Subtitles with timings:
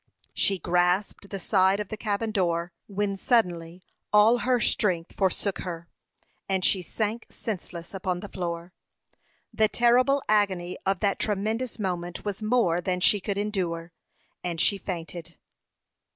[0.33, 5.89] She grasped the side of the cabin door, when suddenly all her strength forsook her,
[6.49, 8.73] and she sank senseless upon the floor.
[9.53, 13.91] The terrible agony of that tremendous moment was more than she could endure,
[14.43, 15.37] and she fainted.